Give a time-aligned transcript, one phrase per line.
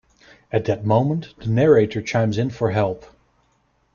[0.51, 3.05] At that moment, the narrator chimes in for help.